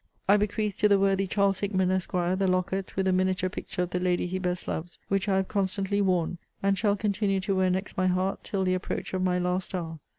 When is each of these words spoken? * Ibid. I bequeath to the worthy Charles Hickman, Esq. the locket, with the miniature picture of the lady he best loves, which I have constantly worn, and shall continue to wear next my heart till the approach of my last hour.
* 0.01 0.03
Ibid. 0.27 0.33
I 0.33 0.37
bequeath 0.37 0.79
to 0.79 0.89
the 0.89 0.97
worthy 0.97 1.27
Charles 1.27 1.59
Hickman, 1.59 1.91
Esq. 1.91 2.09
the 2.13 2.47
locket, 2.47 2.95
with 2.95 3.05
the 3.05 3.13
miniature 3.13 3.51
picture 3.51 3.83
of 3.83 3.91
the 3.91 3.99
lady 3.99 4.25
he 4.25 4.39
best 4.39 4.67
loves, 4.67 4.97
which 5.09 5.29
I 5.29 5.35
have 5.35 5.47
constantly 5.47 6.01
worn, 6.01 6.39
and 6.63 6.75
shall 6.75 6.95
continue 6.97 7.39
to 7.41 7.55
wear 7.55 7.69
next 7.69 7.95
my 7.97 8.07
heart 8.07 8.43
till 8.43 8.63
the 8.63 8.73
approach 8.73 9.13
of 9.13 9.21
my 9.21 9.37
last 9.37 9.75
hour. 9.75 9.99